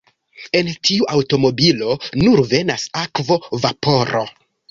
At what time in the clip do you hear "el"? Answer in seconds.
0.59-0.69